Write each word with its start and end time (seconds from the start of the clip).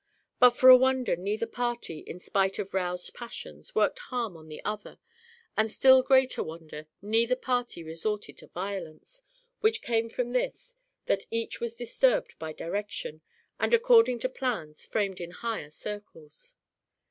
But 0.39 0.55
for 0.57 0.67
a 0.71 0.75
wonder 0.75 1.15
neither 1.15 1.45
party, 1.45 1.99
in 1.99 2.19
spite 2.19 2.57
of 2.57 2.73
roused 2.73 3.13
passions, 3.13 3.75
worked 3.75 3.99
harm 3.99 4.35
on 4.35 4.47
the 4.49 4.65
other, 4.65 4.97
and 5.55 5.69
still 5.69 6.01
greater 6.01 6.41
wonder 6.41 6.87
neither 7.03 7.35
party 7.35 7.83
resorted 7.83 8.39
to 8.39 8.47
violence, 8.47 9.21
which 9.59 9.83
came 9.83 10.09
from 10.09 10.31
this, 10.31 10.75
that 11.05 11.25
each 11.29 11.59
was 11.61 11.75
disturbed 11.75 12.33
by 12.39 12.51
direction, 12.51 13.21
and 13.59 13.75
according 13.75 14.17
to 14.17 14.27
plans 14.29 14.83
framed 14.87 15.21
in 15.21 15.29
higher 15.29 15.69
circles. 15.69 16.55